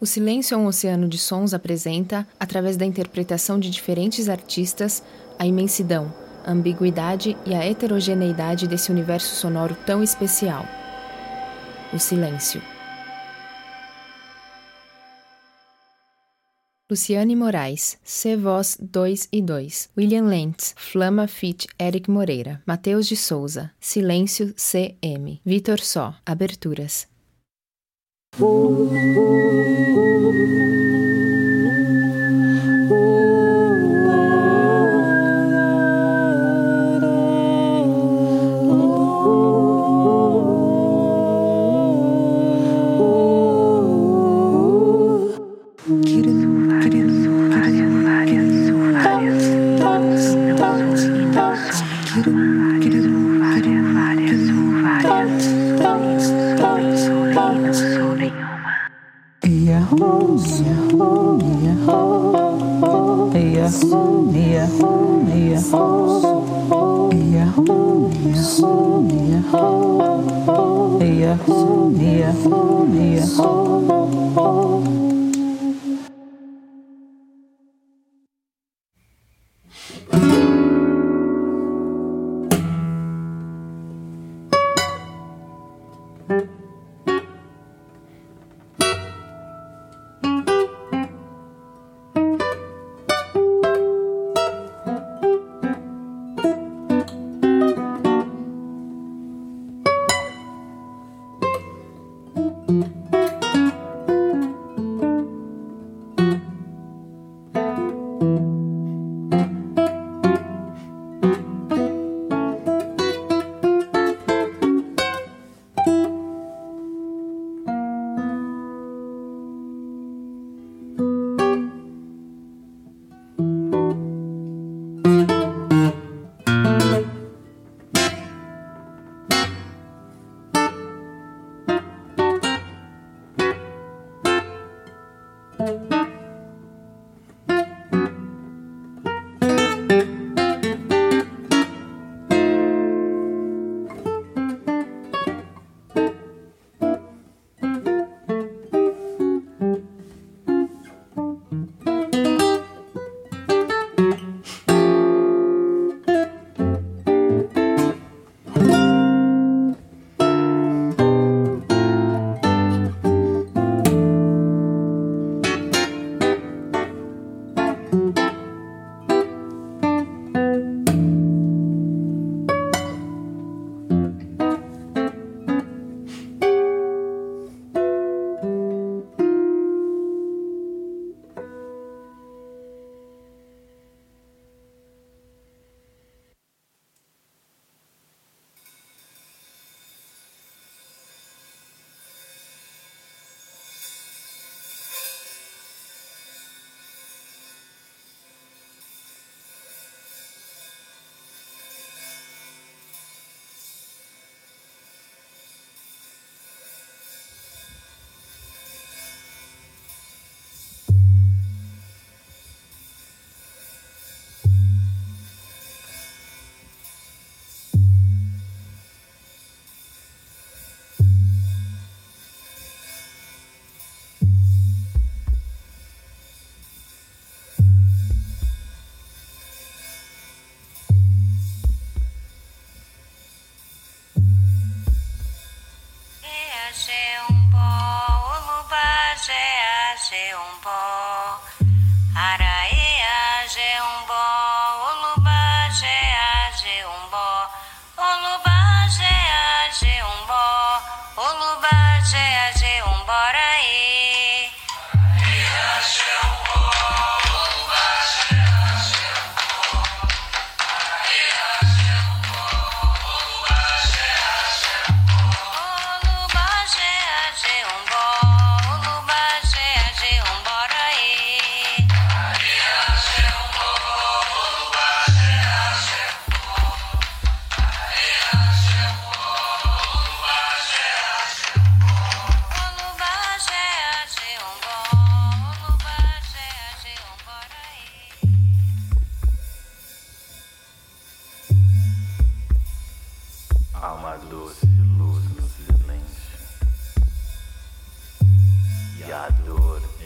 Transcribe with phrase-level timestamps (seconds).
[0.00, 5.02] O Silêncio é um Oceano de Sons apresenta, através da interpretação de diferentes artistas,
[5.38, 6.10] a imensidão,
[6.42, 10.64] a ambiguidade e a heterogeneidade desse universo sonoro tão especial.
[11.92, 12.62] O Silêncio.
[16.90, 19.90] Luciane Moraes, C Voz 2 e 2.
[19.98, 22.62] William Lentz, Flama Fit Eric Moreira.
[22.64, 25.42] Matheus de Souza, Silêncio CM.
[25.44, 27.09] Vitor Só, Aberturas.
[28.38, 30.59] 呜呜呜。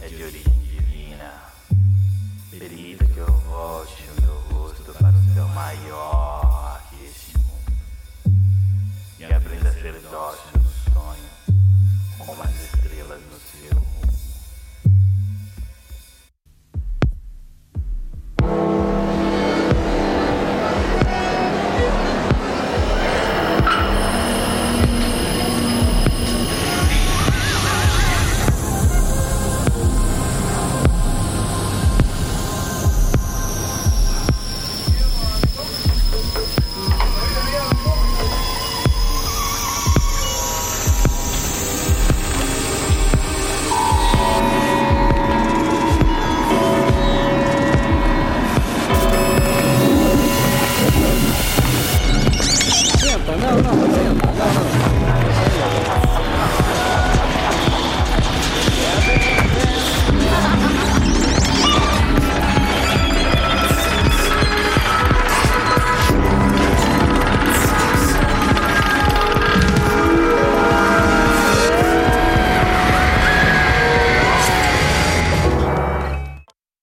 [0.00, 1.32] É de origem divina.
[2.50, 6.23] Permita que eu volte o meu rosto para o céu maior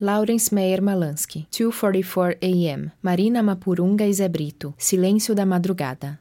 [0.04, 2.92] Lawrence Meyer Malansky, 2:44 a.m.
[3.04, 4.74] Marina Mapurunga e Zé Brito.
[4.76, 6.20] Silêncio da madrugada.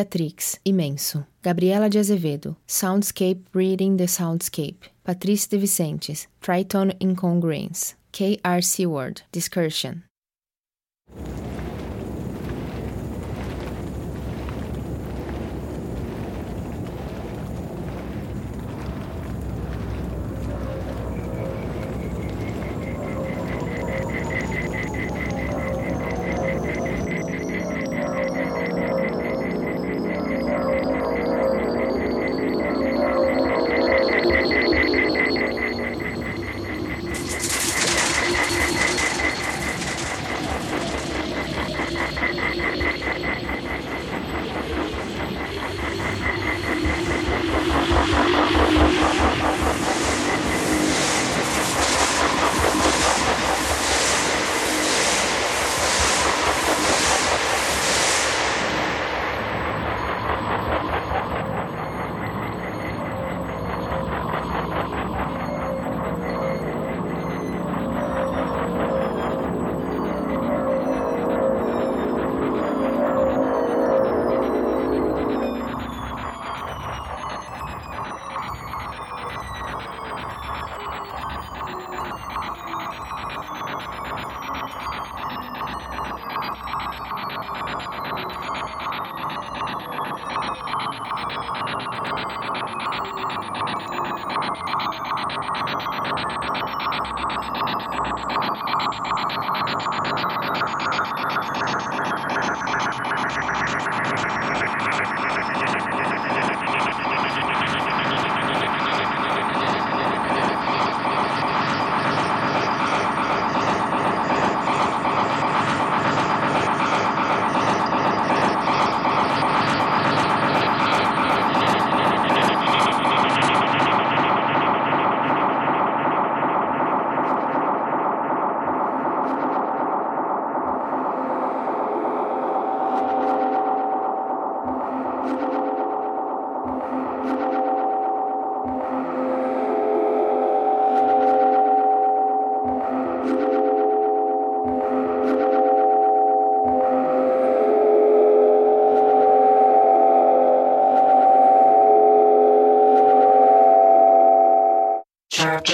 [0.00, 1.26] Viatrix, Imenso.
[1.42, 4.88] Gabriela de Azevedo, Soundscape Reading the Soundscape.
[5.04, 7.96] Patrícia de Vicentes, Triton Incongruence.
[8.10, 8.62] K.R.
[8.62, 10.04] Seward, Discursion.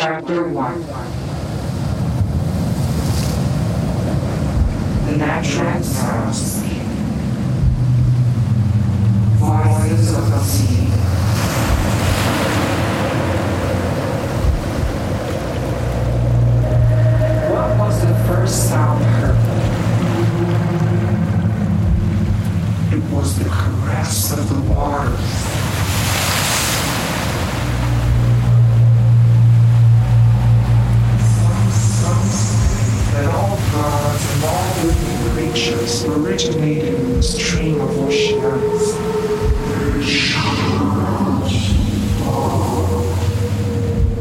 [0.06, 0.80] Chapter 1
[5.06, 6.62] The Natural Sounds
[9.40, 10.86] Voices of the Sea
[17.50, 19.36] What was the first sound heard?
[22.94, 25.56] It was the caress of the water.
[33.16, 34.66] that all gods and all
[35.24, 35.54] living
[35.86, 38.94] creatures originated in the stream of oceans.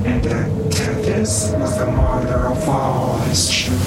[0.06, 3.85] And that Tethys was the mother of all his children.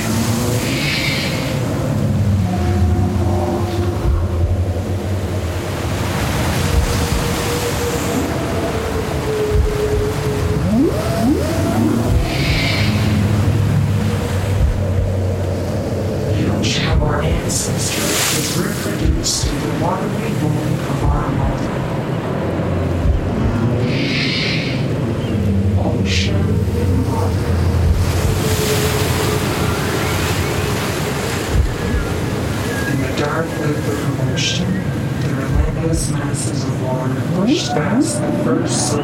[38.48, 38.94] First.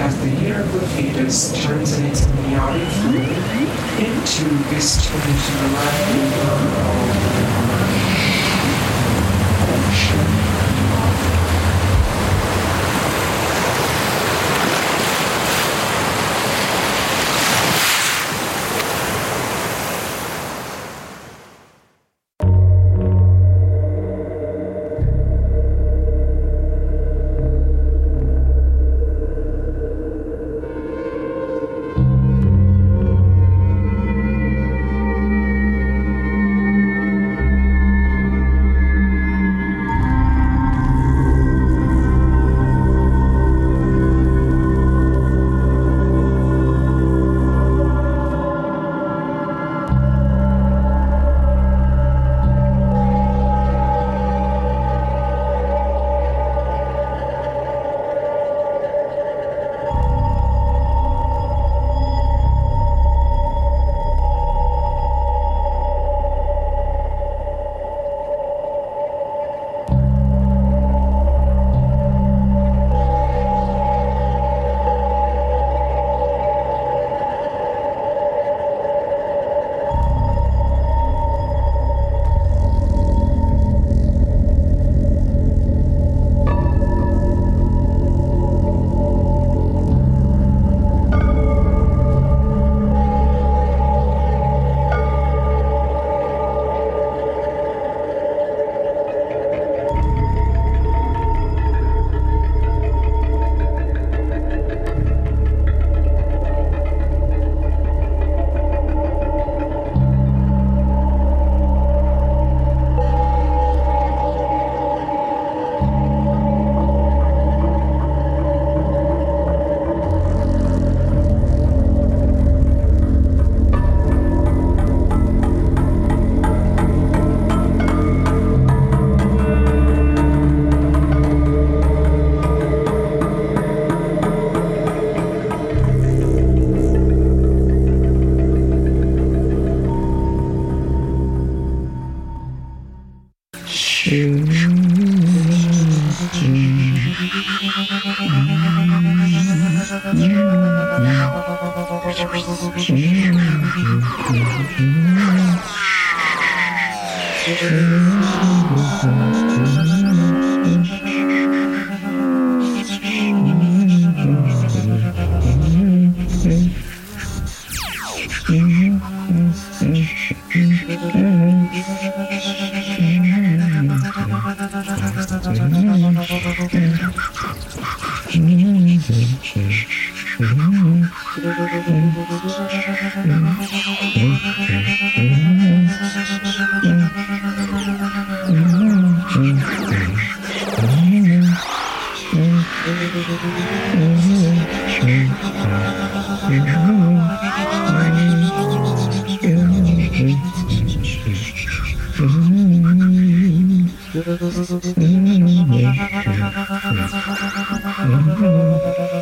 [0.00, 2.26] As the year of the fetus turns in its
[3.98, 7.17] into this turned to the left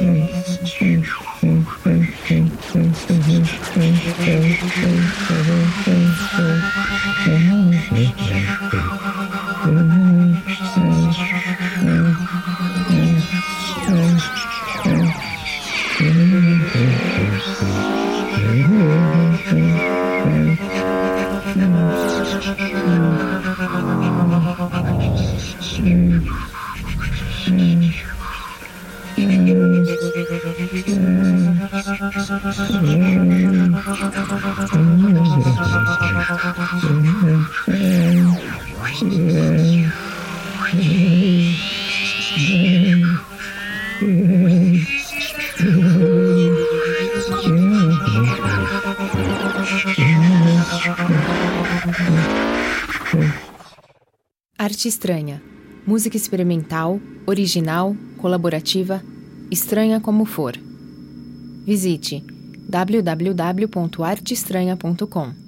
[0.00, 0.55] Yes.
[54.58, 55.42] Arte estranha.
[55.86, 59.02] Música experimental, original, colaborativa,
[59.50, 60.65] estranha como for.
[61.66, 62.22] Visite
[62.70, 65.45] www.arteestranha.com.